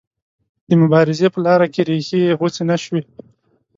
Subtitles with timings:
[0.69, 3.01] د مبارزې په لاره کې ریښې یې غوڅې نه شوې.